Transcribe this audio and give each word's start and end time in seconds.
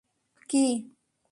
ওহ, 0.37 0.41
কী? 0.49 0.63